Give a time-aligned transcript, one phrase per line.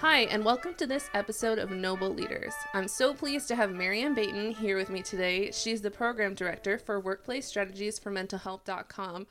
[0.00, 2.52] Hi, and welcome to this episode of Noble Leaders.
[2.74, 5.50] I'm so pleased to have Mary Ann Baynton here with me today.
[5.52, 9.26] She's the program director for Workplace Strategies for Mental Health.com.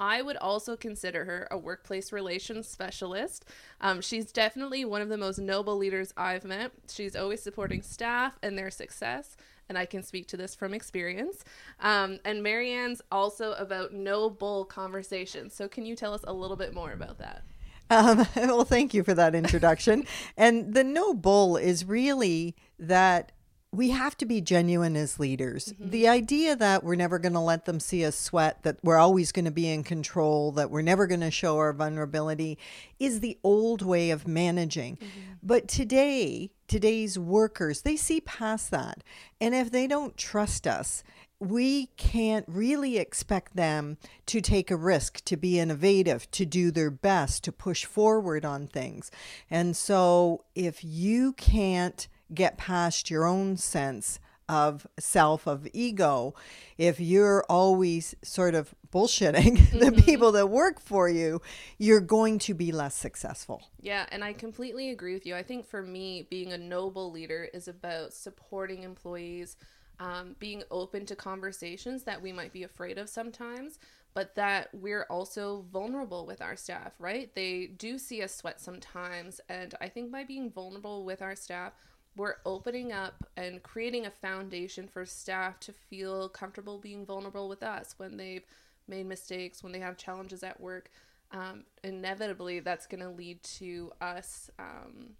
[0.00, 3.44] I would also consider her a workplace relations specialist.
[3.80, 6.72] Um, she's definitely one of the most noble leaders I've met.
[6.88, 9.36] She's always supporting staff and their success,
[9.68, 11.44] and I can speak to this from experience.
[11.78, 15.54] Um, and Mary Ann's also about no bull conversations.
[15.54, 17.44] So, can you tell us a little bit more about that?
[17.90, 20.04] Um, well, thank you for that introduction.
[20.36, 23.32] and the no bull is really that
[23.70, 25.74] we have to be genuine as leaders.
[25.74, 25.90] Mm-hmm.
[25.90, 29.30] The idea that we're never going to let them see us sweat, that we're always
[29.30, 32.56] going to be in control, that we're never going to show our vulnerability
[32.98, 34.96] is the old way of managing.
[34.96, 35.32] Mm-hmm.
[35.42, 39.04] But today, today's workers, they see past that.
[39.38, 41.04] And if they don't trust us,
[41.40, 46.90] we can't really expect them to take a risk, to be innovative, to do their
[46.90, 49.10] best, to push forward on things.
[49.50, 56.34] And so if you can't get past your own sense of self, of ego,
[56.78, 59.78] if you're always sort of bullshitting mm-hmm.
[59.78, 61.40] the people that work for you,
[61.76, 63.62] you're going to be less successful.
[63.80, 65.36] Yeah, and I completely agree with you.
[65.36, 69.56] I think for me, being a noble leader is about supporting employees,
[70.00, 73.78] um, being open to conversations that we might be afraid of sometimes,
[74.14, 77.34] but that we're also vulnerable with our staff, right?
[77.34, 79.40] They do see us sweat sometimes.
[79.48, 81.72] And I think by being vulnerable with our staff,
[82.16, 87.62] we're opening up and creating a foundation for staff to feel comfortable being vulnerable with
[87.62, 88.44] us when they've
[88.88, 90.90] made mistakes, when they have challenges at work.
[91.30, 94.50] Um, inevitably, that's going to lead to us.
[94.58, 95.10] Um,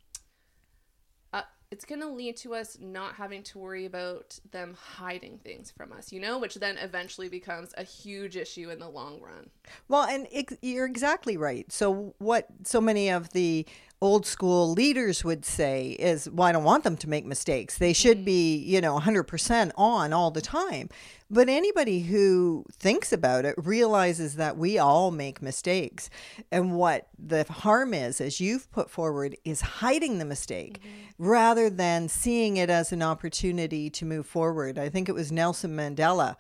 [1.70, 5.92] it's going to lead to us not having to worry about them hiding things from
[5.92, 9.50] us, you know, which then eventually becomes a huge issue in the long run.
[9.88, 11.70] Well, and it, you're exactly right.
[11.70, 13.66] So, what so many of the
[14.00, 17.78] old school leaders would say is, well, I don't want them to make mistakes.
[17.78, 20.88] They should be, you know, 100% on all the time.
[21.30, 26.10] But anybody who thinks about it realizes that we all make mistakes.
[26.52, 31.28] And what the harm is, as you've put forward, is hiding the mistake mm-hmm.
[31.28, 34.78] rather than seeing it as an opportunity to move forward.
[34.78, 36.36] I think it was Nelson Mandela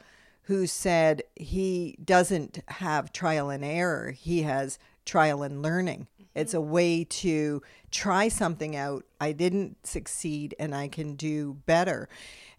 [0.48, 4.78] who said he doesn't have trial and error, he has
[5.08, 6.06] trial and learning.
[6.14, 6.38] Mm-hmm.
[6.38, 9.04] It's a way to try something out.
[9.20, 12.08] I didn't succeed and I can do better.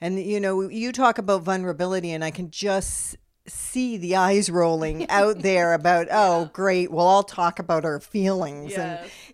[0.02, 3.18] And, you know, you talk about vulnerability, and I can just
[3.48, 6.50] see the eyes rolling out there about oh yeah.
[6.54, 8.80] great we'll all talk about our feelings yes.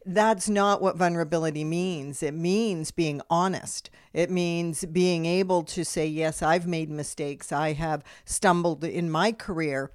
[0.06, 5.84] and that's not what vulnerability means it means being honest it means being able to
[5.84, 9.92] say yes i've made mistakes i have stumbled in my career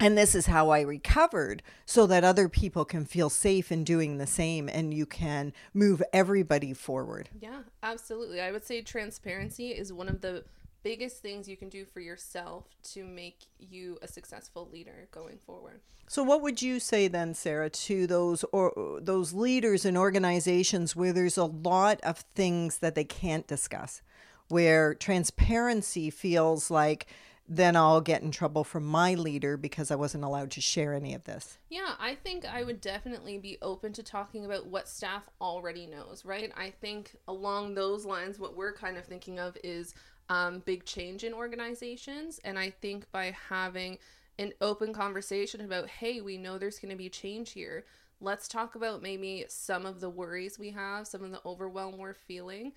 [0.00, 4.18] and this is how I recovered so that other people can feel safe in doing
[4.18, 7.28] the same and you can move everybody forward.
[7.40, 8.40] Yeah, absolutely.
[8.40, 10.44] I would say transparency is one of the
[10.82, 15.80] biggest things you can do for yourself to make you a successful leader going forward.
[16.06, 21.12] So what would you say then Sarah to those or those leaders in organizations where
[21.12, 24.02] there's a lot of things that they can't discuss
[24.48, 27.06] where transparency feels like
[27.46, 31.12] then I'll get in trouble from my leader because I wasn't allowed to share any
[31.14, 31.58] of this.
[31.68, 36.24] Yeah, I think I would definitely be open to talking about what staff already knows,
[36.24, 36.50] right?
[36.56, 39.94] I think along those lines, what we're kind of thinking of is
[40.30, 42.40] um, big change in organizations.
[42.44, 43.98] And I think by having
[44.38, 47.84] an open conversation about, hey, we know there's going to be change here.
[48.20, 52.14] Let's talk about maybe some of the worries we have, some of the overwhelm we're
[52.14, 52.72] feeling.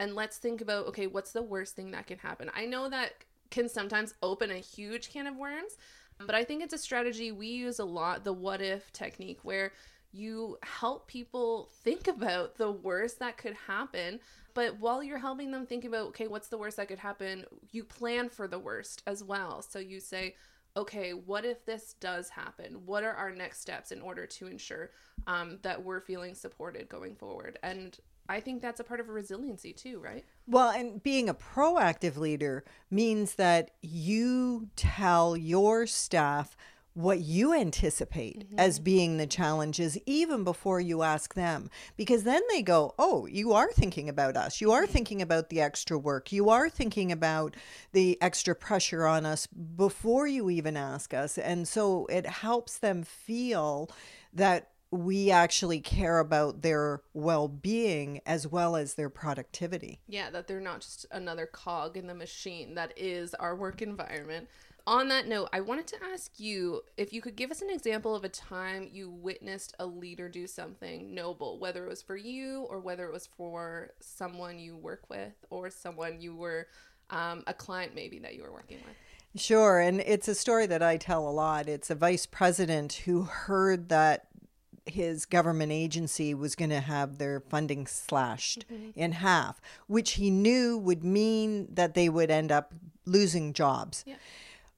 [0.00, 2.50] And let's think about, okay, what's the worst thing that can happen?
[2.52, 3.12] I know that
[3.52, 5.76] can sometimes open a huge can of worms.
[6.18, 9.72] But I think it's a strategy we use a lot the what if technique, where
[10.12, 14.20] you help people think about the worst that could happen.
[14.54, 17.84] But while you're helping them think about, okay, what's the worst that could happen, you
[17.84, 19.62] plan for the worst as well.
[19.62, 20.34] So you say,
[20.76, 22.82] okay, what if this does happen?
[22.84, 24.90] What are our next steps in order to ensure
[25.26, 27.58] um, that we're feeling supported going forward?
[27.62, 27.98] And
[28.32, 30.24] I think that's a part of resiliency too, right?
[30.46, 36.56] Well, and being a proactive leader means that you tell your staff
[36.94, 38.58] what you anticipate mm-hmm.
[38.58, 43.54] as being the challenges even before you ask them because then they go oh you
[43.54, 47.56] are thinking about us you are thinking about the extra work you are thinking about
[47.92, 53.02] the extra pressure on us before you even ask us and so it helps them
[53.02, 53.88] feel
[54.34, 60.00] that we actually care about their well-being as well as their productivity.
[60.06, 64.48] Yeah, that they're not just another cog in the machine that is our work environment.
[64.86, 68.14] on that note, I wanted to ask you if you could give us an example
[68.14, 72.66] of a time you witnessed a leader do something noble, whether it was for you
[72.68, 76.66] or whether it was for someone you work with or someone you were
[77.10, 78.96] um, a client maybe that you were working with.
[79.40, 79.80] Sure.
[79.80, 81.68] And it's a story that I tell a lot.
[81.68, 84.26] It's a vice president who heard that
[84.86, 88.98] his government agency was going to have their funding slashed mm-hmm.
[88.98, 92.74] in half, which he knew would mean that they would end up
[93.06, 94.04] losing jobs.
[94.06, 94.16] Yeah.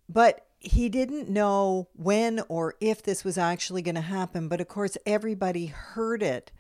[0.08, 4.48] But he didn't know when or if this was actually going to happen.
[4.48, 6.50] But of course, everybody heard it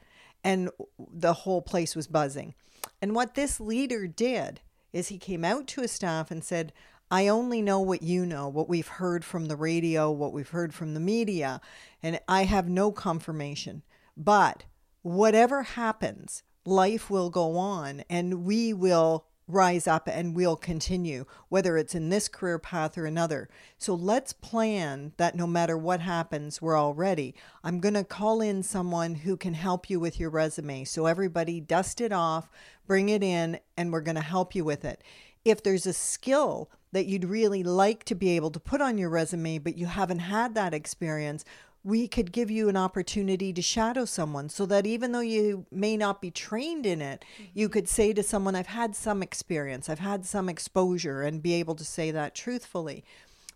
[0.42, 2.54] and the whole place was buzzing.
[3.00, 4.60] And what this leader did
[4.92, 6.72] is he came out to his staff and said,
[7.10, 10.74] I only know what you know, what we've heard from the radio, what we've heard
[10.74, 11.60] from the media,
[12.02, 13.82] and I have no confirmation.
[14.16, 14.64] But
[15.02, 21.76] whatever happens, life will go on and we will rise up and we'll continue, whether
[21.76, 23.48] it's in this career path or another.
[23.76, 27.34] So let's plan that no matter what happens, we're all ready.
[27.62, 30.84] I'm going to call in someone who can help you with your resume.
[30.84, 32.48] So everybody dust it off,
[32.86, 35.02] bring it in, and we're going to help you with it.
[35.44, 39.10] If there's a skill that you'd really like to be able to put on your
[39.10, 41.44] resume, but you haven't had that experience,
[41.84, 45.98] we could give you an opportunity to shadow someone so that even though you may
[45.98, 47.50] not be trained in it, mm-hmm.
[47.52, 51.52] you could say to someone, I've had some experience, I've had some exposure, and be
[51.54, 53.04] able to say that truthfully.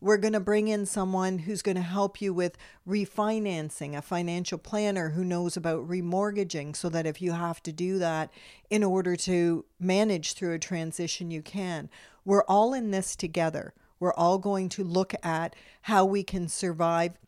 [0.00, 2.56] We're going to bring in someone who's going to help you with
[2.86, 7.98] refinancing, a financial planner who knows about remortgaging, so that if you have to do
[7.98, 8.30] that
[8.70, 11.90] in order to manage through a transition, you can.
[12.24, 13.74] We're all in this together.
[13.98, 17.18] We're all going to look at how we can survive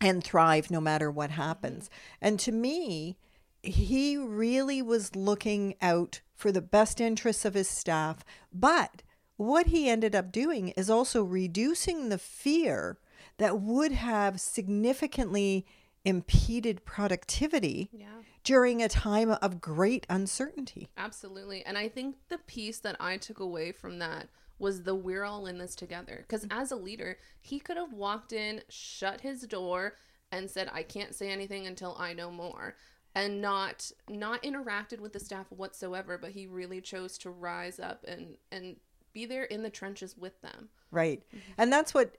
[0.00, 1.90] and thrive no matter what happens.
[2.20, 3.18] And to me,
[3.62, 8.24] he really was looking out for the best interests of his staff.
[8.52, 9.02] But
[9.36, 12.98] what he ended up doing is also reducing the fear
[13.38, 15.66] that would have significantly
[16.04, 18.06] impeded productivity yeah.
[18.44, 20.88] during a time of great uncertainty.
[20.96, 21.64] Absolutely.
[21.66, 24.28] And I think the piece that I took away from that
[24.58, 26.24] was the we're all in this together.
[26.26, 26.58] Because mm-hmm.
[26.58, 29.94] as a leader, he could have walked in, shut his door,
[30.32, 32.76] and said, I can't say anything until I know more.
[33.14, 38.04] And not not interacted with the staff whatsoever, but he really chose to rise up
[38.06, 38.76] and and
[39.16, 40.68] be there in the trenches with them.
[40.90, 41.22] Right.
[41.28, 41.52] Mm-hmm.
[41.56, 42.16] And that's what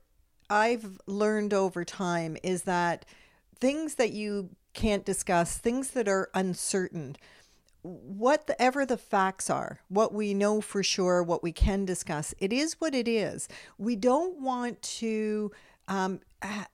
[0.49, 3.05] I've learned over time is that
[3.59, 7.15] things that you can't discuss, things that are uncertain,
[7.83, 12.73] whatever the facts are, what we know for sure, what we can discuss, it is
[12.79, 13.47] what it is.
[13.77, 15.51] We don't want to
[15.87, 16.19] um,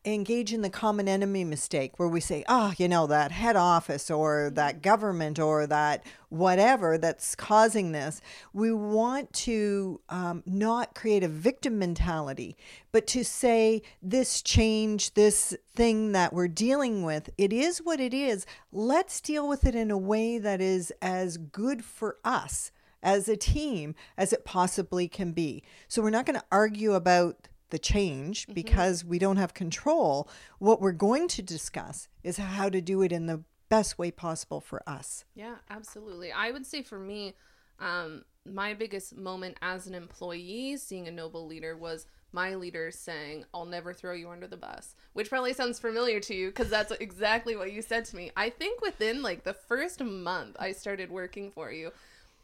[0.03, 4.11] engage in the common enemy mistake where we say, oh, you know, that head office
[4.11, 8.19] or that government or that whatever that's causing this.
[8.51, 12.57] We want to um, not create a victim mentality,
[12.91, 18.13] but to say this change, this thing that we're dealing with, it is what it
[18.13, 18.45] is.
[18.71, 22.71] Let's deal with it in a way that is as good for us
[23.01, 25.63] as a team as it possibly can be.
[25.87, 28.53] So we're not going to argue about the change mm-hmm.
[28.53, 30.29] because we don't have control.
[30.59, 34.61] What we're going to discuss is how to do it in the best way possible
[34.61, 35.25] for us.
[35.33, 36.31] Yeah, absolutely.
[36.31, 37.33] I would say for me,
[37.79, 43.45] um, my biggest moment as an employee seeing a noble leader was my leader saying,
[43.53, 46.91] I'll never throw you under the bus, which probably sounds familiar to you because that's
[46.91, 48.31] exactly what you said to me.
[48.37, 51.91] I think within like the first month I started working for you,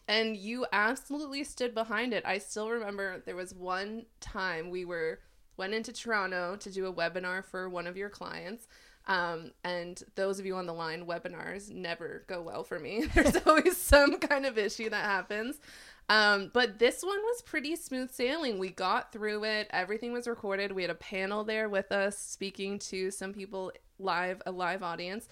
[0.10, 2.26] and you absolutely stood behind it.
[2.26, 5.20] I still remember there was one time we were
[5.56, 8.68] went into Toronto to do a webinar for one of your clients.
[9.06, 13.06] Um, and those of you on the line, webinars never go well for me.
[13.14, 15.60] There's always some kind of issue that happens.
[16.08, 18.58] Um, but this one was pretty smooth sailing.
[18.58, 19.68] We got through it.
[19.70, 20.72] Everything was recorded.
[20.72, 25.28] We had a panel there with us speaking to some people live, a live audience.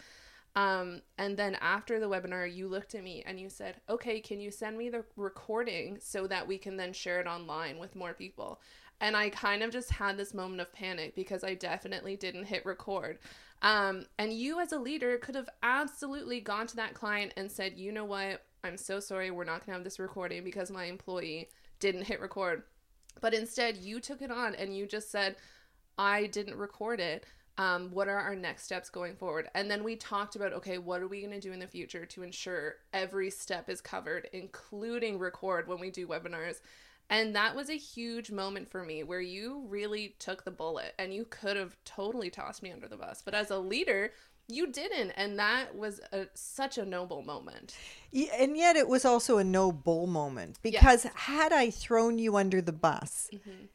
[0.57, 4.41] Um, and then after the webinar, you looked at me and you said, Okay, can
[4.41, 8.13] you send me the recording so that we can then share it online with more
[8.13, 8.59] people?
[8.99, 12.65] And I kind of just had this moment of panic because I definitely didn't hit
[12.65, 13.19] record.
[13.61, 17.73] Um, and you, as a leader, could have absolutely gone to that client and said,
[17.77, 18.43] You know what?
[18.63, 19.29] I'm so sorry.
[19.29, 21.49] We're not going to have this recording because my employee
[21.79, 22.63] didn't hit record.
[23.21, 25.35] But instead, you took it on and you just said,
[25.99, 27.25] I didn't record it
[27.57, 29.49] um, what are our next steps going forward?
[29.55, 32.05] And then we talked about okay what are we going to do in the future
[32.05, 36.61] to ensure every step is covered including record when we do webinars?
[37.09, 41.13] And that was a huge moment for me where you really took the bullet and
[41.13, 43.21] you could have totally tossed me under the bus.
[43.23, 44.11] But as a leader
[44.49, 47.75] you didn't and that was a, such a noble moment.
[48.11, 51.13] Yeah, and yet it was also a noble moment because yes.
[51.15, 53.65] had i thrown you under the bus mm-hmm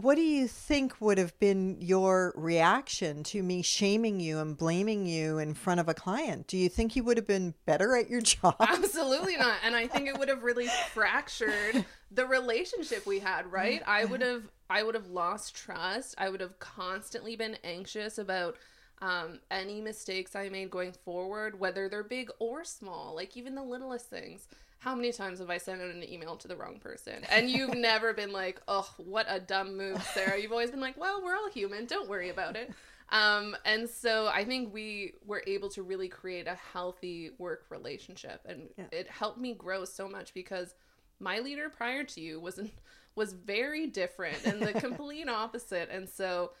[0.00, 5.06] what do you think would have been your reaction to me shaming you and blaming
[5.06, 6.46] you in front of a client?
[6.46, 8.54] Do you think you would have been better at your job?
[8.60, 9.56] Absolutely not.
[9.64, 13.82] And I think it would have really fractured the relationship we had, right?
[13.88, 16.14] I would have I would have lost trust.
[16.16, 18.56] I would have constantly been anxious about
[19.02, 23.64] um, any mistakes I made going forward, whether they're big or small, like even the
[23.64, 24.46] littlest things
[24.78, 27.24] how many times have I sent out an email to the wrong person?
[27.30, 30.40] And you've never been like, oh, what a dumb move, Sarah.
[30.40, 31.86] You've always been like, well, we're all human.
[31.86, 32.72] Don't worry about it.
[33.10, 38.42] Um, and so I think we were able to really create a healthy work relationship.
[38.44, 38.84] And yeah.
[38.92, 40.74] it helped me grow so much because
[41.18, 42.60] my leader prior to you was
[43.16, 45.88] was very different and the complete opposite.
[45.90, 46.52] And so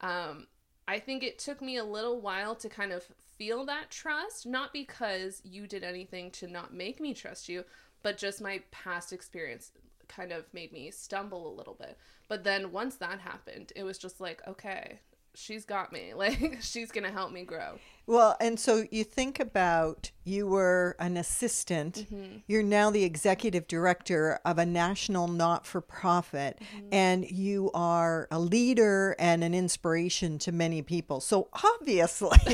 [0.00, 0.46] um,
[0.86, 3.04] I think it took me a little while to kind of
[3.38, 7.64] feel that trust, not because you did anything to not make me trust you,
[8.02, 9.72] but just my past experience
[10.08, 11.98] kind of made me stumble a little bit.
[12.28, 15.00] But then once that happened, it was just like, okay,
[15.34, 16.12] she's got me.
[16.24, 17.78] Like she's going to help me grow.
[18.06, 22.06] Well, and so you think about you were an assistant.
[22.10, 22.38] Mm-hmm.
[22.46, 26.88] You're now the executive director of a national not for profit, mm-hmm.
[26.92, 31.20] and you are a leader and an inspiration to many people.
[31.20, 32.38] So, obviously,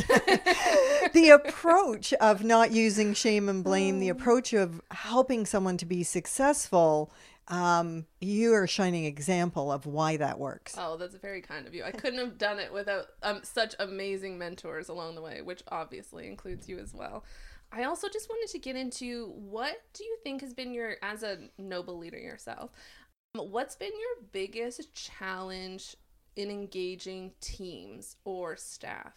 [1.12, 4.14] the approach of not using shame and blame, the oh.
[4.14, 7.12] approach of helping someone to be successful
[7.50, 10.76] um, you are a shining example of why that works.
[10.78, 11.82] Oh, that's very kind of you.
[11.82, 16.28] I couldn't have done it without um, such amazing mentors along the way, which obviously
[16.28, 17.24] includes you as well.
[17.72, 21.24] I also just wanted to get into what do you think has been your, as
[21.24, 22.70] a noble leader yourself,
[23.34, 25.96] what's been your biggest challenge
[26.36, 29.14] in engaging teams or staff?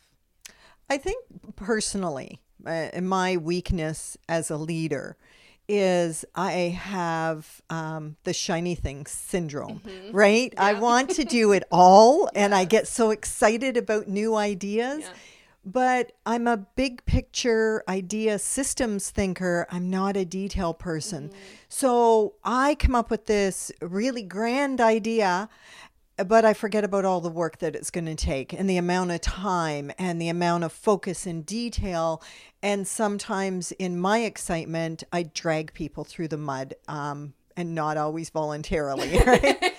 [0.90, 1.24] I think
[1.56, 5.18] personally, uh, my weakness as a leader
[5.68, 10.16] is I have um, the shiny thing syndrome, mm-hmm.
[10.16, 10.54] right?
[10.54, 10.64] Yeah.
[10.64, 12.46] I want to do it all yeah.
[12.46, 15.02] and I get so excited about new ideas.
[15.02, 15.10] Yeah.
[15.66, 19.66] But I'm a big picture idea systems thinker.
[19.72, 21.30] I'm not a detail person.
[21.30, 21.38] Mm-hmm.
[21.70, 25.48] So I come up with this really grand idea
[26.18, 29.12] but I forget about all the work that it's going to take and the amount
[29.12, 32.22] of time and the amount of focus and detail.
[32.62, 38.30] And sometimes in my excitement, I drag people through the mud um, and not always
[38.30, 39.18] voluntarily.
[39.26, 39.74] Right?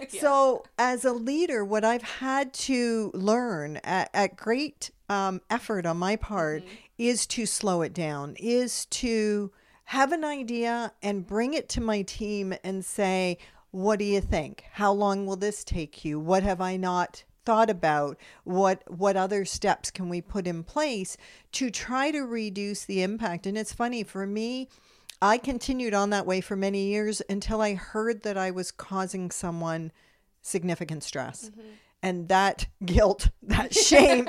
[0.12, 0.20] yeah.
[0.20, 5.96] So, as a leader, what I've had to learn at, at great um, effort on
[5.98, 6.74] my part mm-hmm.
[6.98, 9.52] is to slow it down, is to
[9.84, 13.38] have an idea and bring it to my team and say,
[13.70, 14.64] what do you think?
[14.72, 16.18] How long will this take you?
[16.18, 18.16] What have I not thought about?
[18.44, 21.16] What what other steps can we put in place
[21.52, 23.46] to try to reduce the impact?
[23.46, 24.68] And it's funny for me,
[25.22, 29.30] I continued on that way for many years until I heard that I was causing
[29.30, 29.92] someone
[30.42, 31.50] significant stress.
[31.50, 31.68] Mm-hmm.
[32.02, 34.26] And that guilt, that shame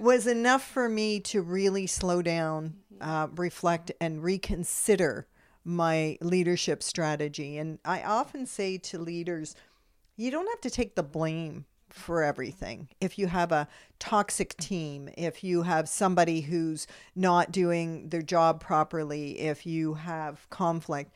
[0.00, 3.08] was enough for me to really slow down, mm-hmm.
[3.08, 5.26] uh, reflect, and reconsider
[5.64, 7.58] my leadership strategy.
[7.58, 9.54] And I often say to leaders,
[10.16, 12.88] you don't have to take the blame for everything.
[13.00, 18.60] If you have a toxic team, if you have somebody who's not doing their job
[18.60, 21.12] properly, if you have conflict,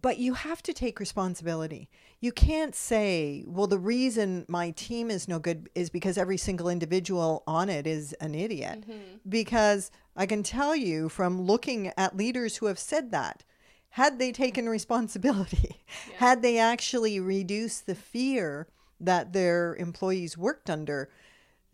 [0.00, 1.88] but you have to take responsibility.
[2.20, 6.68] You can't say, well, the reason my team is no good is because every single
[6.68, 8.82] individual on it is an idiot.
[8.82, 9.28] Mm-hmm.
[9.28, 13.44] Because I can tell you from looking at leaders who have said that,
[13.92, 16.16] had they taken responsibility, yeah.
[16.16, 18.66] had they actually reduced the fear
[18.98, 21.10] that their employees worked under,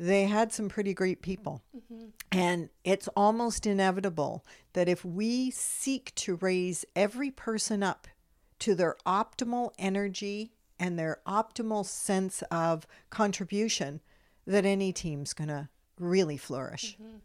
[0.01, 1.63] they had some pretty great people.
[1.77, 2.07] Mm-hmm.
[2.33, 8.09] And it's almost inevitable that if we seek to raise every person up
[8.61, 14.01] to their optimal energy and their optimal sense of contribution,
[14.45, 15.69] that any team's going to
[16.01, 16.97] really flourish.
[17.01, 17.19] Mm-hmm.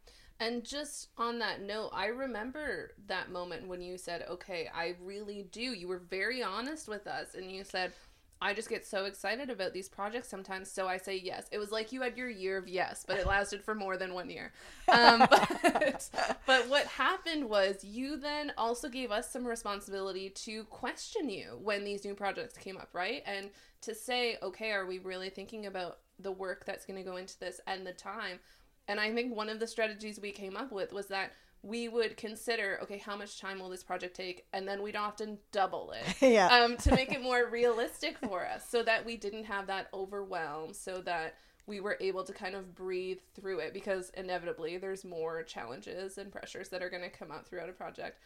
[0.44, 5.46] And just on that note, I remember that moment when you said, okay, I really
[5.54, 5.62] do.
[5.62, 7.94] You were very honest with us and you said,
[8.42, 11.48] I just get so excited about these projects sometimes, so I say yes.
[11.54, 14.14] It was like you had your year of yes, but it lasted for more than
[14.14, 14.52] one year.
[14.90, 16.10] Um, but,
[16.46, 21.86] but what happened was you then also gave us some responsibility to question you when
[21.86, 23.24] these new projects came up, right?
[23.26, 23.50] And
[23.84, 27.40] to say, okay, are we really thinking about the work that's going to go into
[27.40, 28.40] this and the time?
[28.88, 32.18] And I think one of the strategies we came up with was that we would
[32.18, 34.46] consider, okay, how much time will this project take?
[34.52, 36.48] And then we'd often double it yeah.
[36.48, 40.74] um, to make it more realistic for us so that we didn't have that overwhelm,
[40.74, 41.36] so that
[41.66, 46.30] we were able to kind of breathe through it because inevitably there's more challenges and
[46.30, 48.20] pressures that are going to come out throughout a project.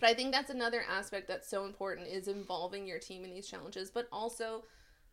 [0.00, 3.46] But I think that's another aspect that's so important is involving your team in these
[3.46, 4.64] challenges, but also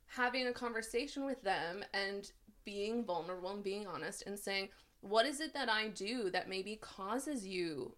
[0.07, 2.31] having a conversation with them and
[2.65, 4.69] being vulnerable and being honest and saying,
[5.01, 7.95] what is it that I do that maybe causes you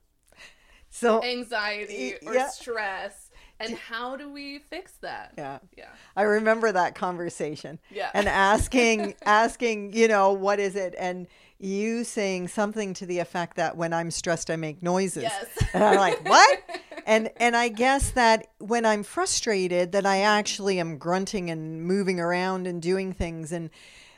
[0.90, 2.48] So anxiety or Yeah.
[2.50, 3.30] stress?
[3.60, 5.34] And how do we fix that?
[5.38, 5.60] yeah.
[5.78, 5.90] Yeah.
[6.16, 7.80] I remember that conversation.
[7.90, 8.10] Yeah.
[8.14, 10.94] And asking asking, you know, what is it?
[10.98, 15.24] And you saying something to the effect that when I'm stressed I make noises.
[15.24, 15.48] Yes.
[15.74, 16.60] And I'm like, "What?"
[17.08, 22.20] And and I guess that when I'm frustrated that I actually am grunting and moving
[22.20, 23.70] around and doing things and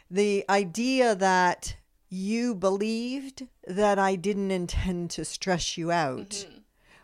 [0.09, 1.75] the idea that
[2.09, 6.59] you believed that I didn't intend to stress you out mm-hmm.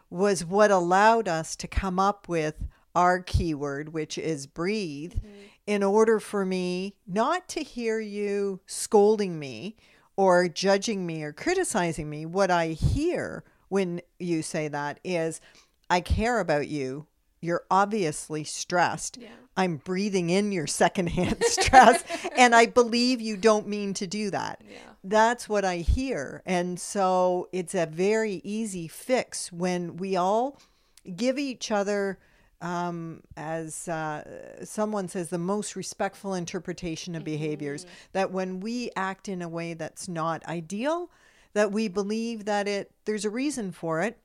[0.10, 2.55] was what allowed us to come up with
[2.95, 5.29] our keyword, which is breathe, mm-hmm.
[5.67, 9.75] in order for me not to hear you scolding me
[10.15, 12.25] or judging me or criticizing me.
[12.25, 15.41] What I hear when you say that is,
[15.89, 17.07] I care about you.
[17.43, 19.17] You're obviously stressed.
[19.21, 19.29] Yeah.
[19.55, 22.03] I'm breathing in your secondhand stress,
[22.38, 24.77] and I believe you don't mean to do that Yeah.
[25.03, 26.41] that's what I hear.
[26.45, 30.59] And so it's a very easy fix when we all
[31.15, 32.17] give each other,
[32.62, 34.23] um, as uh,
[34.63, 37.85] someone says, the most respectful interpretation of behaviors.
[38.13, 41.12] That when we act in a way that's not ideal,
[41.53, 44.17] that we believe that it there's a reason for it,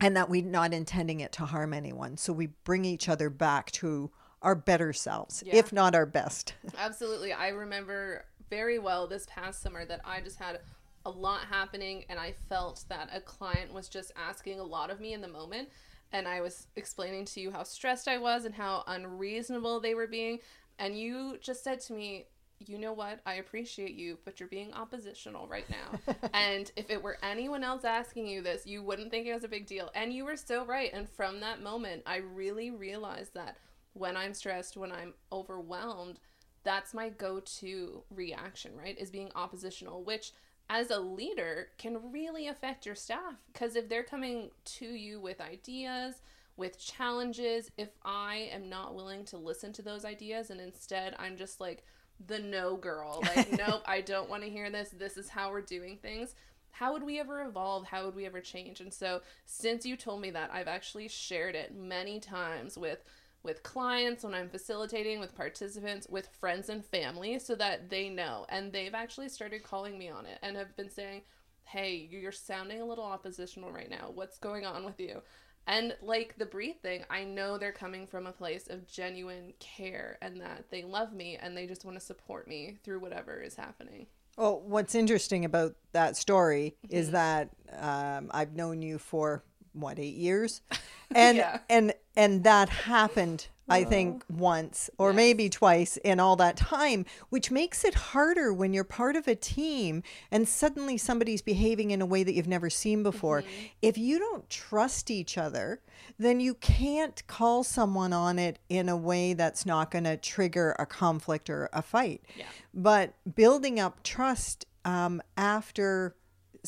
[0.00, 2.16] and that we're not intending it to harm anyone.
[2.16, 4.10] So we bring each other back to
[4.42, 5.56] our better selves, Yeah.
[5.56, 6.54] if not our best.
[6.78, 7.32] Absolutely.
[7.32, 10.60] I remember very well this past summer that I just had
[11.04, 15.00] a lot happening and I felt that a client was just asking a lot of
[15.00, 15.68] me in the moment.
[16.12, 20.06] And I was explaining to you how stressed I was and how unreasonable they were
[20.06, 20.38] being.
[20.78, 22.26] And you just said to me,
[22.66, 23.20] you know what?
[23.24, 26.14] I appreciate you, but you're being oppositional right now.
[26.34, 29.48] and if it were anyone else asking you this, you wouldn't think it was a
[29.48, 29.90] big deal.
[29.94, 30.90] And you were so right.
[30.92, 33.56] And from that moment, I really realized that
[33.94, 36.20] when I'm stressed, when I'm overwhelmed,
[36.64, 40.32] that's my go-to reaction right is being oppositional which
[40.70, 45.40] as a leader can really affect your staff because if they're coming to you with
[45.40, 46.20] ideas
[46.56, 51.36] with challenges if i am not willing to listen to those ideas and instead i'm
[51.36, 51.84] just like
[52.26, 55.60] the no girl like nope i don't want to hear this this is how we're
[55.60, 56.34] doing things
[56.70, 60.20] how would we ever evolve how would we ever change and so since you told
[60.20, 63.04] me that i've actually shared it many times with
[63.42, 68.46] with clients when I'm facilitating, with participants, with friends and family, so that they know.
[68.48, 71.22] And they've actually started calling me on it and have been saying,
[71.64, 74.10] Hey, you're sounding a little oppositional right now.
[74.14, 75.22] What's going on with you?
[75.68, 80.16] And like the breathe thing, I know they're coming from a place of genuine care
[80.22, 83.54] and that they love me and they just want to support me through whatever is
[83.54, 84.06] happening.
[84.38, 89.42] Well, what's interesting about that story is that um, I've known you for
[89.74, 90.62] what eight years,
[91.14, 91.58] and Yeah.
[91.68, 93.48] and and that happened.
[93.68, 95.16] I think once or Yes.
[95.16, 99.34] maybe twice in all that time, which makes it harder when you're part of a
[99.34, 103.44] team and suddenly somebody's behaving in a way that you've never seen before.
[103.82, 105.80] If you don't trust each other,
[106.18, 110.74] then you can't call someone on it in a way that's not going to trigger
[110.78, 112.22] a conflict or a fight.
[112.36, 112.46] Yeah.
[112.72, 116.14] But building up trust um, after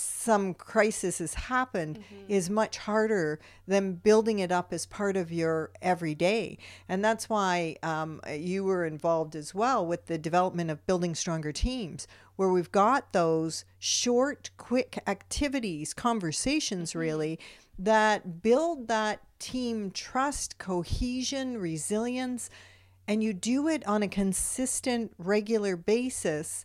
[0.00, 5.70] some crisis has happened is much harder than building it up as part of your
[5.82, 6.58] everyday.
[6.88, 11.52] And that's why um, you were involved as well with the development of building stronger
[11.52, 17.38] teams, where we've got those short, quick activities, conversations really,
[17.78, 22.48] that build that team trust, cohesion, resilience.
[23.06, 26.64] And you do it on a consistent, regular basis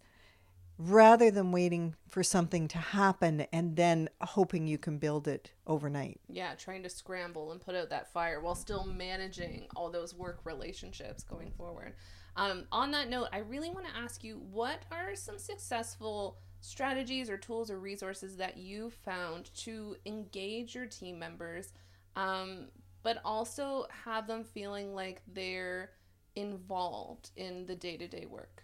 [0.78, 6.20] rather than waiting for something to happen and then hoping you can build it overnight.
[6.28, 10.40] Yeah, trying to scramble and put out that fire while still managing all those work
[10.44, 11.94] relationships going forward.
[12.36, 17.30] Um, on that note, I really want to ask you what are some successful strategies
[17.30, 21.72] or tools or resources that you found to engage your team members,
[22.16, 22.66] um,
[23.04, 25.92] but also have them feeling like they're
[26.36, 28.64] involved in the day to day work?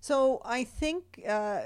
[0.00, 1.62] So I think, uh,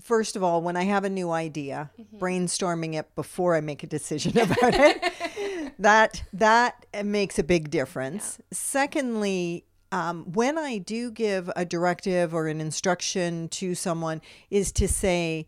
[0.00, 3.86] first of all, when I have a new idea, brainstorming it before I make a
[3.86, 8.38] decision about it, that that makes a big difference.
[8.52, 14.88] Secondly, um, when I do give a directive or an instruction to someone, is to
[14.88, 15.46] say,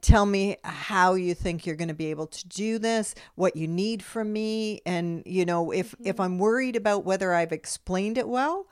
[0.00, 3.66] tell me how you think you're going to be able to do this what you
[3.66, 8.28] need from me and you know if if i'm worried about whether i've explained it
[8.28, 8.66] well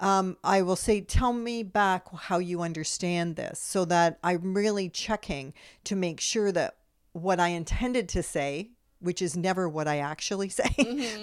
[0.00, 4.88] um, I will say, tell me back how you understand this so that I'm really
[4.88, 6.76] checking to make sure that
[7.12, 10.68] what I intended to say which is never what I actually say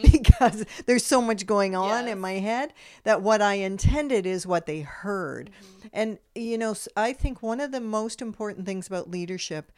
[0.02, 2.14] because there's so much going on Yes.
[2.14, 5.52] in my head that what I intended is what they heard.
[5.92, 9.74] And, you know, I think one of the most important things about leadership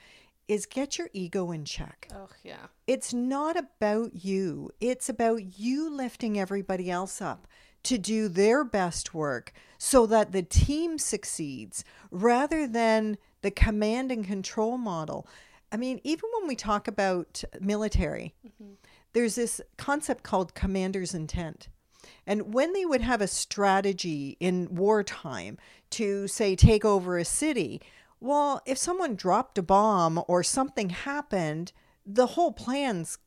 [0.47, 2.07] is get your ego in check.
[2.13, 2.67] Oh yeah.
[2.85, 7.47] It's not about you, it's about you lifting everybody else up
[7.83, 14.25] to do their best work so that the team succeeds rather than the command and
[14.25, 15.27] control model.
[15.71, 18.33] I mean, even when we talk about military,
[19.13, 21.69] there's this concept called commander's intent.
[22.25, 25.57] And when they would have a strategy in wartime
[25.91, 27.81] to, say, take over a city,
[28.19, 31.71] well, if someone dropped a bomb or something happened,
[32.05, 33.17] the whole plan's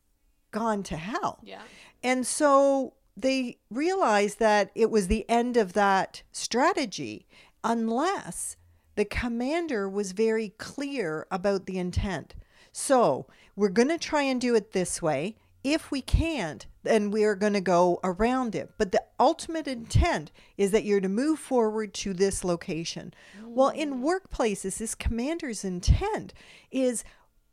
[0.51, 1.39] gone to hell.
[1.43, 1.61] Yeah.
[2.03, 7.25] And so they realized that it was the end of that strategy
[7.63, 8.57] unless
[8.95, 12.35] the commander was very clear about the intent.
[12.71, 15.35] So we're going to try and do it this way.
[15.63, 18.71] If we can't, then we are going to go around it.
[18.77, 23.13] But the ultimate intent is that you're to move forward to this location.
[23.43, 24.03] Well, in mm.
[24.03, 26.33] workplaces, this commander's intent
[26.71, 27.03] is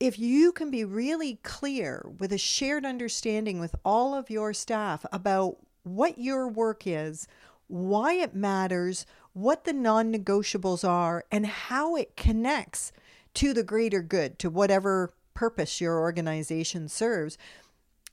[0.01, 5.05] if you can be really clear with a shared understanding with all of your staff
[5.13, 7.27] about what your work is,
[7.67, 12.93] why it matters, what the non negotiables are, and how it connects
[13.35, 17.37] to the greater good, to whatever purpose your organization serves,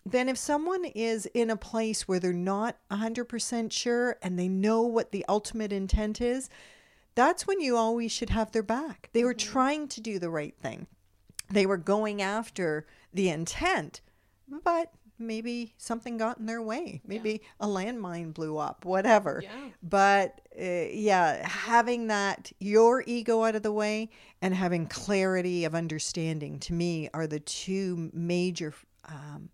[0.06, 4.82] then if someone is in a place where they're not 100% sure and they know
[4.82, 6.50] what the ultimate intent is,
[7.16, 9.10] that's when you always should have their back.
[9.14, 9.52] They were mm-hmm.
[9.52, 10.88] trying to do the right thing.
[11.50, 14.02] They were going after the intent,
[14.64, 17.02] but maybe something got in their way.
[17.06, 19.42] Maybe a landmine blew up, whatever.
[19.44, 19.50] Yeah.
[19.82, 24.10] But uh, yeah, having that, your ego out of the way
[24.42, 28.74] and having clarity of understanding to me are the two major
[29.06, 29.50] um,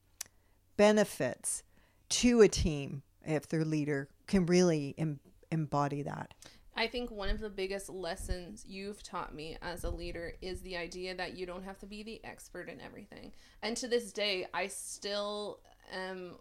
[0.77, 1.63] benefits
[2.09, 5.19] to a team if their leader can really em-
[5.51, 6.33] embody that.
[6.75, 10.77] I think one of the biggest lessons you've taught me as a leader is the
[10.77, 13.33] idea that you don't have to be the expert in everything.
[13.61, 15.59] And to this day, I still
[15.93, 16.35] am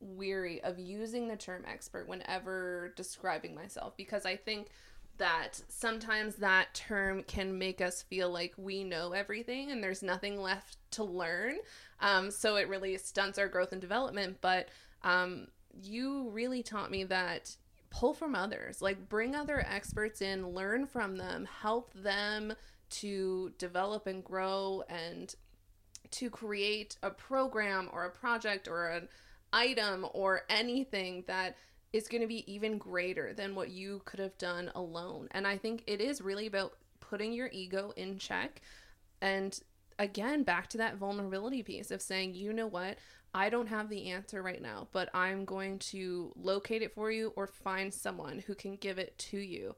[0.00, 4.68] weary of using the term expert whenever describing myself because I think
[5.18, 10.40] that sometimes that term can make us feel like we know everything and there's nothing
[10.40, 11.56] left to learn.
[12.00, 14.38] Um, so it really stunts our growth and development.
[14.40, 14.68] But
[15.02, 15.48] um,
[15.82, 17.56] you really taught me that
[17.96, 22.52] pull from others, like bring other experts in, learn from them, help them
[22.90, 25.34] to develop and grow and
[26.10, 29.08] to create a program or a project or an
[29.52, 31.56] item or anything that
[31.94, 35.26] is going to be even greater than what you could have done alone.
[35.30, 38.60] And I think it is really about putting your ego in check.
[39.22, 39.58] And
[39.98, 42.98] again back to that vulnerability piece of saying, you know what,
[43.36, 47.34] I don't have the answer right now, but I'm going to locate it for you
[47.36, 49.76] or find someone who can give it to you.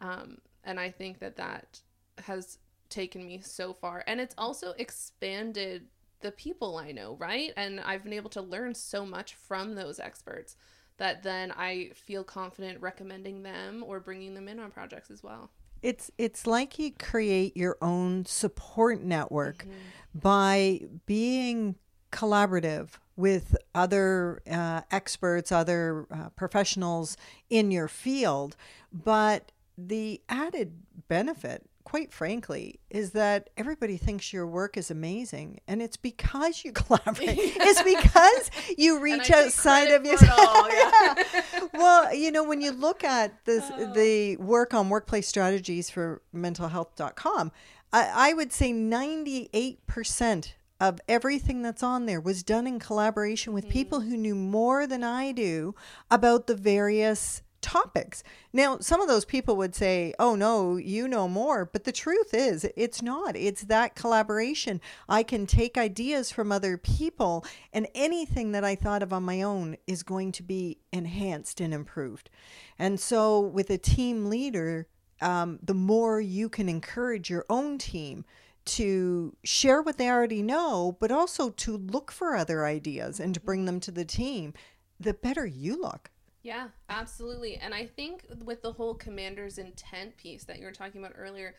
[0.00, 1.78] Um, and I think that that
[2.18, 4.02] has taken me so far.
[4.08, 5.86] And it's also expanded
[6.20, 7.52] the people I know, right?
[7.56, 10.56] And I've been able to learn so much from those experts
[10.96, 15.52] that then I feel confident recommending them or bringing them in on projects as well.
[15.80, 19.64] It's it's like you create your own support network
[20.12, 21.76] by being
[22.16, 27.16] collaborative with other uh, experts, other uh, professionals
[27.50, 28.56] in your field.
[28.92, 30.72] But the added
[31.08, 36.72] benefit, quite frankly, is that everybody thinks your work is amazing, and it's because you
[36.82, 37.38] collaborate.
[37.38, 40.38] it's because you reach outside of yourself.
[40.38, 41.14] all, yeah.
[41.74, 43.92] well, you know, when you look at this, Oh.
[43.94, 47.52] the work on workplace strategies for mentalhealth.com,
[47.92, 53.68] I, I would say 98% of everything that's on there was done in collaboration with
[53.68, 55.74] people who knew more than I do
[56.10, 58.22] about the various topics.
[58.52, 61.64] Now, some of those people would say, oh, no, you know more.
[61.64, 63.34] But the truth is, it's not.
[63.34, 64.80] It's that collaboration.
[65.08, 69.42] I can take ideas from other people, and anything that I thought of on my
[69.42, 72.30] own is going to be enhanced and improved.
[72.78, 74.86] And so, with a team leader,
[75.20, 78.24] um, the more you can encourage your own team
[78.66, 83.40] to share what they already know, but also to look for other ideas and to
[83.40, 83.66] bring mm-hmm.
[83.66, 84.52] them to the team,
[85.00, 86.10] the better you look.
[86.42, 87.56] Yeah, absolutely.
[87.56, 91.54] And I think with the whole commander's intent piece that you were talking about earlier,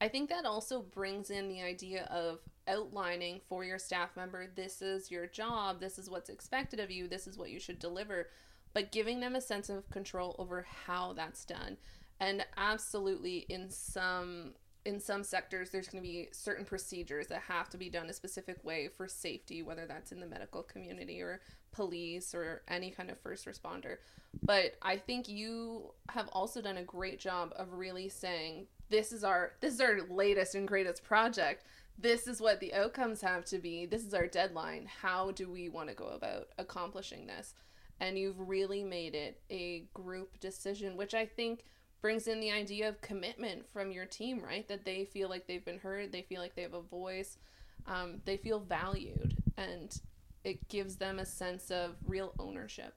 [0.00, 4.80] I think that also brings in the idea of outlining for your staff member this
[4.80, 8.28] is your job, this is what's expected of you, this is what you should deliver,
[8.72, 11.76] but giving them a sense of control over how that's done.
[12.18, 17.68] And absolutely, in some in some sectors there's going to be certain procedures that have
[17.68, 21.40] to be done a specific way for safety whether that's in the medical community or
[21.72, 23.96] police or any kind of first responder.
[24.42, 29.22] But i think you have also done a great job of really saying this is
[29.22, 31.64] our this is our latest and greatest project.
[31.98, 33.84] This is what the outcomes have to be.
[33.84, 34.88] This is our deadline.
[35.02, 37.54] How do we want to go about accomplishing this?
[38.00, 41.64] And you've really made it a group decision which i think
[42.00, 44.66] brings in the idea of commitment from your team, right?
[44.68, 47.38] That they feel like they've been heard, they feel like they have a voice,
[47.86, 50.00] um, they feel valued, and
[50.44, 52.94] it gives them a sense of real ownership.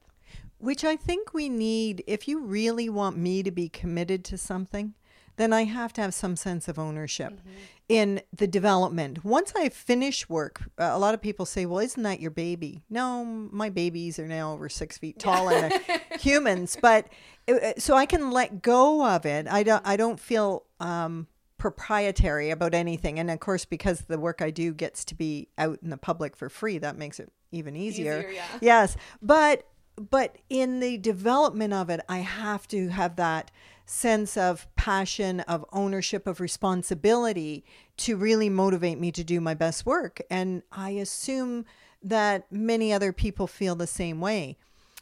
[0.58, 4.94] Which I think we need if you really want me to be committed to something,
[5.36, 7.50] then I have to have some sense of ownership mm-hmm.
[7.90, 9.24] in the development.
[9.26, 12.84] Once I finish work, uh, a lot of people say, Well, isn't that your baby?
[12.90, 15.74] No, my babies are now over six feet tall and
[16.20, 16.78] humans.
[16.82, 17.08] But
[17.48, 19.48] uh, so I can let go of it.
[19.48, 23.20] I don't, I don't feel um, proprietary about anything.
[23.20, 26.36] And of course, because the work I do gets to be out in the public
[26.36, 28.20] for free, that makes it even easier.
[28.20, 28.46] easier yeah.
[28.62, 28.98] Yes.
[29.22, 29.66] But
[29.96, 33.52] but in the development of it, I have to have that
[33.86, 37.64] sense of passion, of ownership, of responsibility
[37.98, 40.22] to really motivate me to do my best work.
[40.30, 41.66] And I assume
[42.02, 44.58] that many other people feel the same way.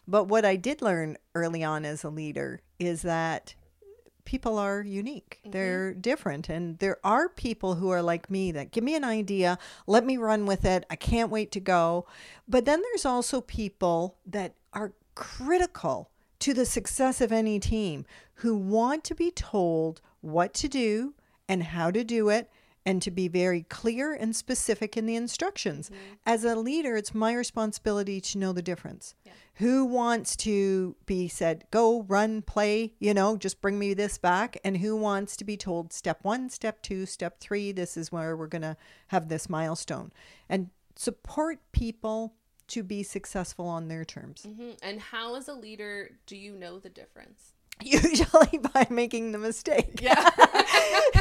[0.08, 3.56] But what I did learn early on as a leader is that
[4.26, 5.40] people are unique.
[5.42, 5.52] Mm-hmm.
[5.52, 6.50] They're different.
[6.50, 10.18] And there are people who are like me that give me an idea, let me
[10.18, 10.86] run with it.
[10.90, 12.06] I can't wait to go.
[12.48, 16.10] But then there's also people that are critical
[16.42, 21.14] to the success of any team who want to be told what to do
[21.48, 22.50] and how to do it
[22.86, 25.90] and to be very clear and specific in the instructions.
[25.90, 26.14] Mm-hmm.
[26.26, 29.14] As a leader, it's my responsibility to know the difference.
[29.24, 29.34] Yeah.
[29.56, 34.58] Who wants to be said, go, run, play, you know, just bring me this back?
[34.64, 38.36] And who wants to be told, step one, step two, step three, this is where
[38.36, 38.78] we're going to
[39.10, 40.12] have this milestone.
[40.50, 42.34] And support people
[42.72, 44.46] to be successful on their terms.
[44.48, 44.72] Mm-hmm.
[44.82, 47.54] And how, as a leader, do you know the difference?
[47.82, 50.00] Usually by making the mistake.
[50.02, 50.30] Yeah.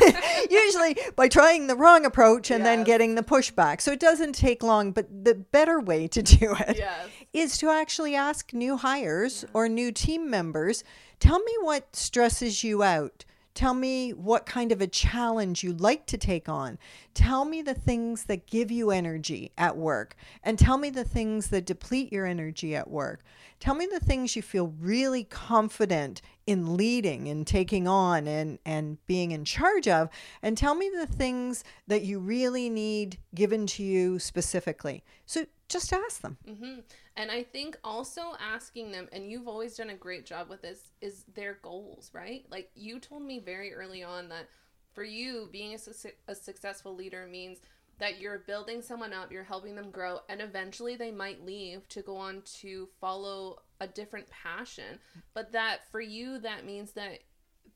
[0.50, 2.66] Usually by trying the wrong approach and yes.
[2.66, 3.80] then getting the pushback.
[3.80, 7.08] So it doesn't take long, but the better way to do it yes.
[7.32, 9.50] is to actually ask new hires yeah.
[9.52, 10.84] or new team members
[11.18, 13.24] tell me what stresses you out.
[13.54, 16.78] Tell me what kind of a challenge you like to take on.
[17.14, 21.48] Tell me the things that give you energy at work, and tell me the things
[21.48, 23.22] that deplete your energy at work.
[23.58, 29.04] Tell me the things you feel really confident in leading and taking on and, and
[29.06, 30.08] being in charge of.
[30.42, 35.04] And tell me the things that you really need given to you specifically.
[35.26, 36.36] So just ask them.
[36.46, 36.80] Mm-hmm.
[37.16, 40.90] And I think also asking them, and you've always done a great job with this,
[41.00, 42.44] is their goals, right?
[42.50, 44.48] Like you told me very early on that
[44.92, 47.58] for you, being a, su- a successful leader means
[47.98, 52.02] that you're building someone up, you're helping them grow, and eventually they might leave to
[52.02, 54.98] go on to follow a different passion.
[55.34, 57.20] But that for you, that means that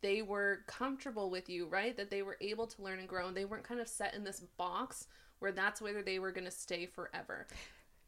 [0.01, 1.97] they were comfortable with you, right?
[1.97, 4.25] That they were able to learn and grow, and they weren't kind of set in
[4.25, 5.07] this box
[5.39, 7.47] where that's whether they were going to stay forever.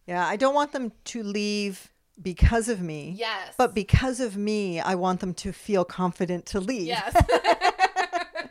[0.07, 3.15] Yeah, I don't want them to leave because of me.
[3.17, 3.55] Yes.
[3.57, 6.87] But because of me, I want them to feel confident to leave.
[6.87, 7.15] Yes.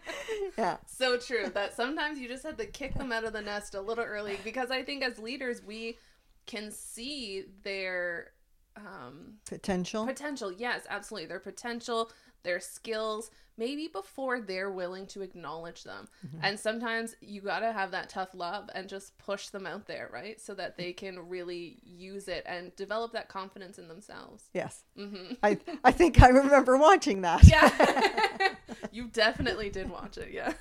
[0.57, 0.77] yeah.
[0.85, 3.81] So true that sometimes you just have to kick them out of the nest a
[3.81, 5.97] little early because I think as leaders we
[6.45, 8.31] can see their
[8.77, 10.05] um potential.
[10.05, 10.51] Potential.
[10.51, 11.27] Yes, absolutely.
[11.27, 12.11] Their potential,
[12.45, 16.07] their skills, maybe before they're willing to acknowledge them.
[16.25, 16.39] Mm-hmm.
[16.43, 20.09] And sometimes you got to have that tough love and just push them out there,
[20.11, 20.39] right?
[20.39, 24.45] So that they can really use it and develop that confidence in themselves.
[24.53, 24.83] Yes.
[24.97, 25.33] Mm-hmm.
[25.43, 27.47] I, I think I remember watching that.
[27.47, 28.55] Yeah.
[28.91, 30.31] you definitely did watch it.
[30.31, 30.53] Yeah.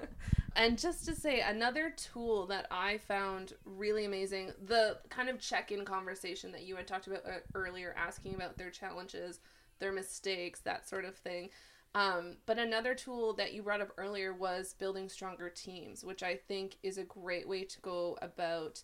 [0.56, 5.84] and just to say another tool that I found really amazing, the kind of check-in
[5.84, 9.40] conversation that you had talked about uh, earlier asking about their challenges,
[9.78, 11.50] their mistakes, that sort of thing.
[11.94, 16.36] Um, but another tool that you brought up earlier was building stronger teams, which I
[16.36, 18.82] think is a great way to go about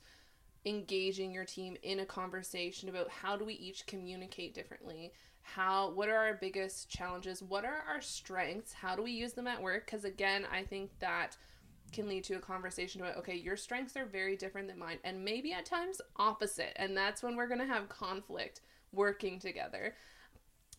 [0.64, 5.12] engaging your team in a conversation about how do we each communicate differently?
[5.42, 7.42] How what are our biggest challenges?
[7.42, 8.72] What are our strengths?
[8.72, 9.84] How do we use them at work?
[9.84, 11.36] Because again i think that
[11.92, 15.24] can lead to a conversation about okay your strengths are very different than mine and
[15.24, 19.94] maybe at times opposite and that's when we're going to have conflict working together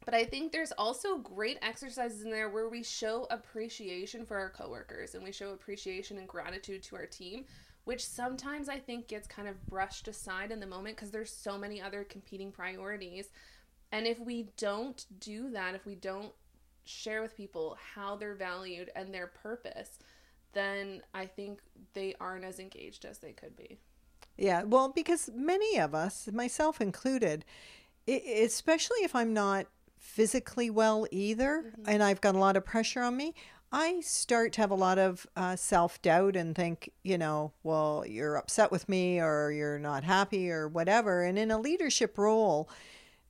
[0.05, 4.49] but I think there's also great exercises in there where we show appreciation for our
[4.49, 7.45] coworkers and we show appreciation and gratitude to our team,
[7.85, 11.57] which sometimes I think gets kind of brushed aside in the moment because there's so
[11.57, 13.29] many other competing priorities.
[13.91, 16.31] And if we don't do that, if we don't
[16.85, 19.99] share with people how they're valued and their purpose,
[20.53, 21.59] then I think
[21.93, 23.77] they aren't as engaged as they could be.
[24.37, 27.45] Yeah, well, because many of us, myself included,
[28.07, 29.67] especially if I'm not
[30.13, 33.33] physically well either, and I've got a lot of pressure on me,
[33.71, 38.05] I start to have a lot of uh, self doubt and think, you know, well,
[38.07, 41.23] you're upset with me or you're not happy or whatever.
[41.23, 42.69] And in a leadership role,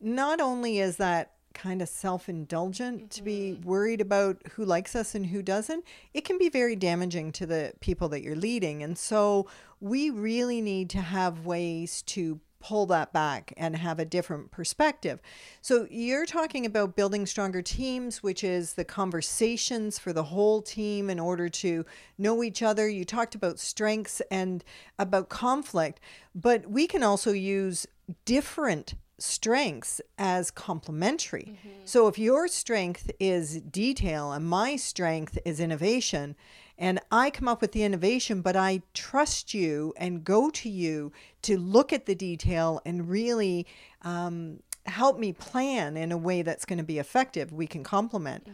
[0.02, 5.15] not only is that kind of self indulgent to be worried about who likes us
[5.15, 8.84] and who doesn't, it can be very damaging to the people that you're leading.
[8.84, 9.48] And so
[9.80, 15.21] we really need to have ways to pull that back and have a different perspective.
[15.62, 21.10] So you're talking about building stronger teams, which is the conversations for the whole team
[21.10, 21.86] in order to
[22.17, 22.88] know each other.
[22.88, 24.63] You talked about strengths and
[24.97, 25.99] about conflict,
[26.34, 27.86] but we can also use
[28.23, 31.52] different strengths as complementary.
[31.52, 31.82] Mm-hmm.
[31.86, 36.36] So if your strength is detail and my strength is innovation,
[36.84, 41.13] and I come up with the innovation, but I trust you and go to you
[41.43, 43.65] to look at the detail and really
[44.02, 48.46] um, help me plan in a way that's going to be effective, we can complement.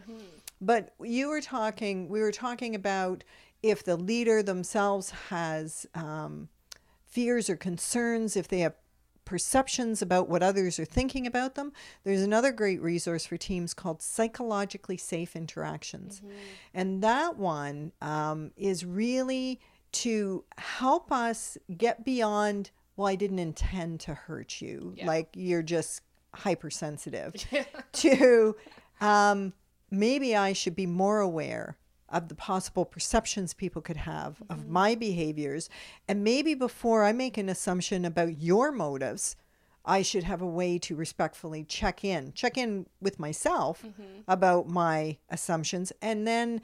[0.61, 3.23] But you were talking, we were talking about
[3.63, 6.49] if the leader themselves has um,
[7.07, 8.75] fears or concerns, if they have
[9.29, 11.71] perceptions about what others are thinking about them,
[12.03, 16.23] there's another great resource for teams called Psychologically Safe Interactions.
[16.73, 19.59] And that one um, is really
[19.91, 25.05] to help us get beyond, well, I didn't intend to hurt you, Yeah.
[25.05, 26.01] like you're just
[26.33, 27.33] hypersensitive,
[27.93, 28.55] to
[28.99, 29.53] um,
[29.91, 31.77] maybe I should be more aware
[32.11, 34.73] of the possible perceptions people could have of mm-hmm.
[34.73, 35.69] my behaviors.
[36.07, 39.35] And maybe before I make an assumption about your motives,
[39.85, 44.21] I should have a way to respectfully check in, check in with myself mm-hmm.
[44.27, 46.61] about my assumptions, and then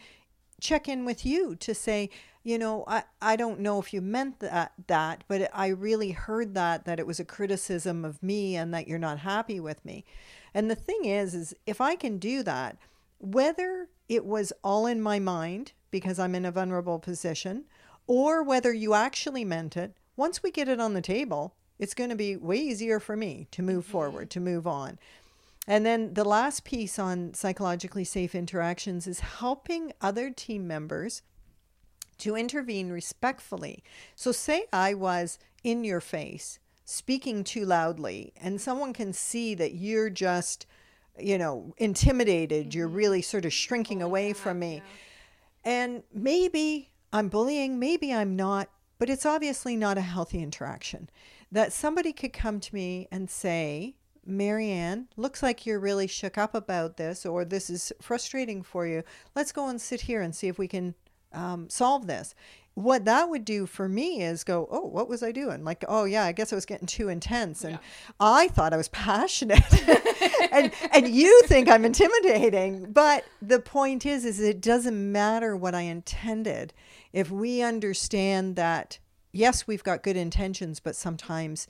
[0.60, 2.10] check in with you to say,
[2.44, 6.54] you know, I, I don't know if you meant that that, but I really heard
[6.54, 10.06] that that it was a criticism of me and that you're not happy with me.
[10.54, 12.78] And the thing is is if I can do that,
[13.18, 17.66] whether it was all in my mind because I'm in a vulnerable position
[18.08, 22.10] or whether you actually meant it, once we get it on the table, it's going
[22.10, 23.92] to be way easier for me to move mm-hmm.
[23.92, 25.00] forward, to move on.
[25.68, 31.24] And then the last piece on psychologically safe interactions is helping other team members
[32.20, 33.84] to intervene respectfully.
[34.16, 39.74] So, say I was in your face speaking too loudly, and someone can see that
[39.74, 40.68] you're just,
[41.20, 44.82] you know, intimidated, you're really sort of shrinking away from me.
[45.64, 51.10] And maybe I'm bullying, maybe I'm not, but it's obviously not a healthy interaction.
[51.52, 56.38] That somebody could come to me and say, Mary Ann, looks like you're really shook
[56.38, 59.04] up about this, or this is frustrating for you.
[59.36, 60.96] Let's go and sit here and see if we can
[61.32, 62.34] um, solve this.
[62.76, 65.64] What that would do for me is go, oh, what was I doing?
[65.64, 67.80] Like, oh yeah, I guess I was getting too intense, and
[68.20, 69.64] I thought I was passionate,
[70.52, 72.92] and and you think I'm intimidating.
[72.92, 76.74] But the point is, is it doesn't matter what I intended
[77.14, 79.00] if we understand that.
[79.32, 81.68] Yes, we've got good intentions, but sometimes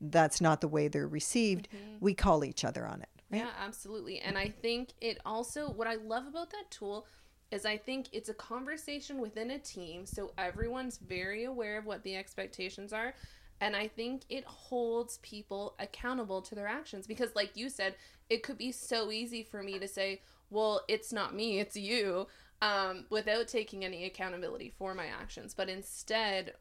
[0.00, 1.68] that's not the way they're received.
[1.68, 1.96] Mm-hmm.
[2.00, 3.08] We call each other on it.
[3.30, 4.20] Yeah, absolutely.
[4.20, 7.06] And I think it also, what I love about that tool
[7.50, 10.04] is I think it's a conversation within a team.
[10.06, 13.14] So everyone's very aware of what the expectations are.
[13.60, 17.94] And I think it holds people accountable to their actions because, like you said,
[18.28, 22.26] it could be so easy for me to say, well, it's not me, it's you,
[22.60, 25.54] um, without taking any accountability for my actions.
[25.54, 26.52] But instead,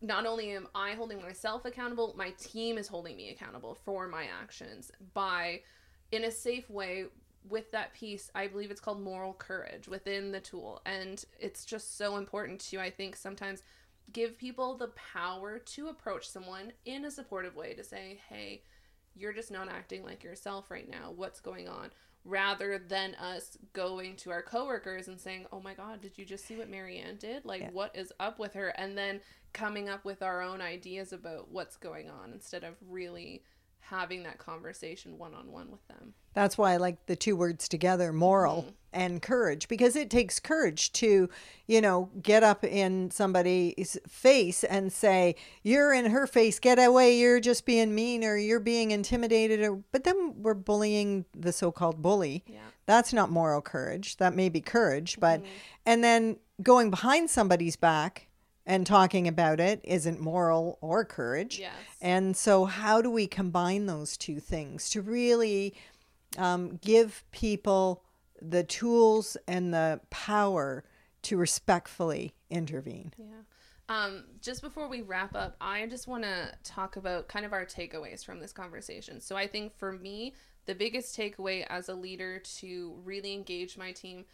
[0.00, 4.26] not only am I holding myself accountable, my team is holding me accountable for my
[4.40, 5.60] actions by,
[6.12, 7.06] in a safe way,
[7.48, 8.30] with that piece.
[8.34, 10.82] I believe it's called moral courage within the tool.
[10.86, 13.62] And it's just so important to, I think, sometimes
[14.12, 18.62] give people the power to approach someone in a supportive way to say, hey,
[19.14, 21.12] you're just not acting like yourself right now.
[21.14, 21.90] What's going on?
[22.24, 26.44] Rather than us going to our coworkers and saying, "Oh my God, did you just
[26.44, 27.46] see what Mary Ann did?
[27.46, 27.70] Like, Yeah.
[27.70, 29.22] what is up with her?" And then
[29.54, 33.42] coming up with our own ideas about what's going on instead of really
[33.80, 36.14] having that conversation one on one with them.
[36.34, 38.70] That's why I like the two words together, moral mm-hmm.
[38.92, 41.28] and courage, because it takes courage to,
[41.66, 47.18] you know, get up in somebody's face and say, You're in her face, get away,
[47.18, 51.72] you're just being mean or you're being intimidated or but then we're bullying the so
[51.72, 52.44] called bully.
[52.46, 52.60] Yeah.
[52.86, 54.16] That's not moral courage.
[54.18, 55.52] That may be courage, but mm-hmm.
[55.86, 58.28] and then going behind somebody's back
[58.66, 61.58] and talking about it isn't moral or courage.
[61.58, 61.72] Yes.
[62.00, 65.74] And so, how do we combine those two things to really
[66.38, 68.04] um, give people
[68.40, 70.84] the tools and the power
[71.22, 73.12] to respectfully intervene.
[73.18, 73.26] Yeah.
[73.88, 77.66] Um, just before we wrap up, I just want to talk about kind of our
[77.66, 79.20] takeaways from this conversation.
[79.20, 80.34] So I think for me,
[80.66, 84.24] the biggest takeaway as a leader to really engage my team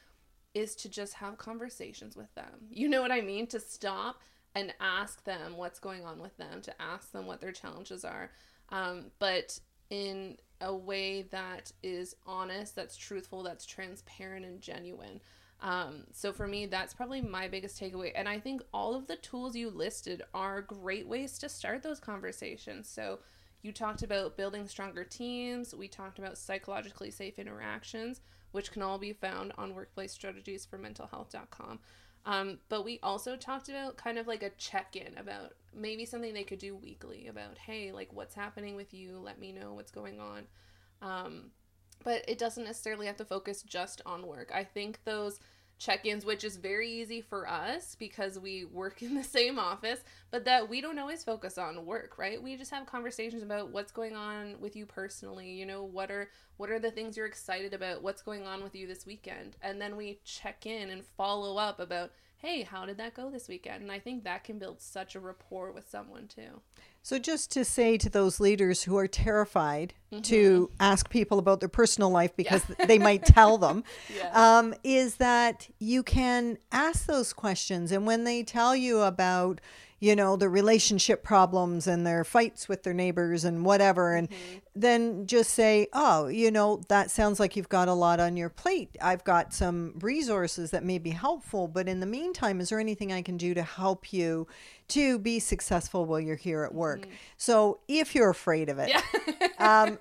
[0.57, 2.69] is to just have conversations with them.
[2.71, 3.47] You know what I mean?
[3.49, 4.23] To stop
[4.55, 8.31] and ask them what's going on with them, to ask them what their challenges are,
[8.71, 15.21] um, but in a way that is honest, that's truthful, that's transparent and genuine.
[15.61, 18.13] Um, so for me, that's probably my biggest takeaway.
[18.15, 22.01] And I think all of the tools you listed are great ways to start those
[22.01, 22.89] conversations.
[22.89, 23.21] So
[23.63, 25.75] you talked about building stronger teams.
[25.75, 28.21] We talked about psychologically safe interactions,
[28.57, 31.79] which can all be found on workplacestrategiesformentalhealth.com.
[32.25, 36.33] Um, but we also talked about kind of like a check in about maybe something
[36.33, 39.21] they could do weekly about, hey, like what's happening with you?
[39.23, 40.45] Let me know what's going on.
[41.03, 41.51] Um,
[42.03, 44.51] but it doesn't necessarily have to focus just on work.
[44.55, 45.39] I think those
[45.79, 50.01] check-ins which is very easy for us because we work in the same office
[50.31, 52.43] but that we don't always focus on work right?
[52.43, 56.31] We just have conversations about what's going on with you personally you know what are
[56.57, 58.03] what are the things you're excited about?
[58.03, 59.57] What's going on with you this weekend?
[59.61, 63.49] And then we check in and follow up about hey how did that go this
[63.49, 63.83] weekend?
[63.83, 66.61] And i think that can build such a rapport with someone too
[67.07, 71.69] So, just to say to those leaders who are terrified to ask people about their
[71.69, 74.31] personal life because they might tell them, Yeah.
[74.59, 77.93] um, is that you can ask those questions.
[77.93, 79.61] And when they tell you about,
[80.01, 84.29] you know, the relationship problems and their fights with their neighbors and whatever, and
[84.75, 88.49] then just say, oh, you know, that sounds like you've got a lot on your
[88.49, 88.97] plate.
[89.01, 91.69] I've got some resources that may be helpful.
[91.69, 94.49] But in the meantime, is there anything I can do to help you?
[94.89, 97.07] To be successful while you're here at work.
[97.37, 98.93] So, if you're afraid of it,
[99.59, 99.99] um,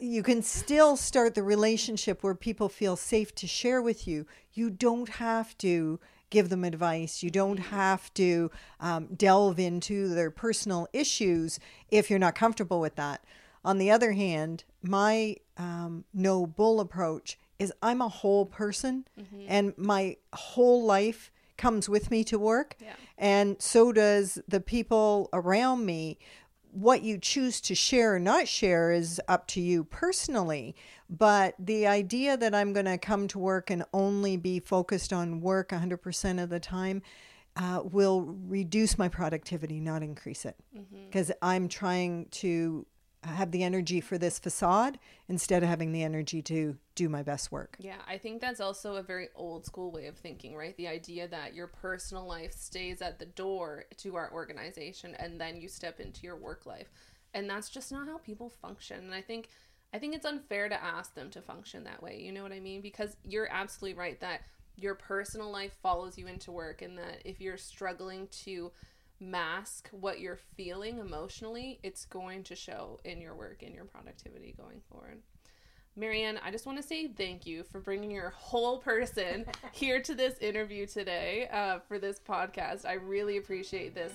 [0.00, 4.26] you can still start the relationship where people feel safe to share with you.
[4.52, 5.98] You don't have to
[6.30, 7.22] give them advice.
[7.22, 11.58] You don't have to um, delve into their personal issues
[11.90, 13.24] if you're not comfortable with that.
[13.64, 19.06] On the other hand, my um, no bull approach is I'm a whole person
[19.48, 21.30] and my whole life
[21.60, 22.74] comes with me to work.
[22.80, 22.94] Yeah.
[23.18, 26.18] And so does the people around me
[26.72, 30.74] what you choose to share or not share is up to you personally.
[31.08, 35.40] But the idea that I'm going to come to work and only be focused on
[35.40, 37.02] work 100% of the time
[37.56, 40.56] uh, will reduce my productivity, not increase it.
[41.06, 42.86] Because I'm trying to
[43.22, 44.98] have the energy for this facade
[45.28, 47.76] instead of having the energy to do my best work.
[47.78, 50.76] Yeah, I think that's also a very old school way of thinking, right?
[50.76, 55.60] The idea that your personal life stays at the door to our organization and then
[55.60, 56.90] you step into your work life.
[57.34, 58.98] And that's just not how people function.
[59.04, 59.48] And I think
[59.92, 62.20] I think it's unfair to ask them to function that way.
[62.20, 62.80] You know what I mean?
[62.80, 64.42] Because you're absolutely right that
[64.76, 68.70] your personal life follows you into work and that if you're struggling to
[69.20, 74.54] mask what you're feeling emotionally, it's going to show in your work and your productivity
[74.56, 75.18] going forward.
[75.96, 80.00] Mary Ann, I just want to say thank you for bringing your whole person here
[80.00, 82.86] to this interview today uh, for this podcast.
[82.86, 84.12] I really appreciate this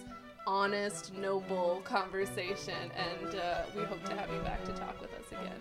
[0.48, 5.28] honest, noble conversation, and uh, we hope to have you back to talk with us
[5.32, 5.60] again.